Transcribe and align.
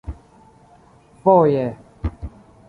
Foje. 1.23 1.65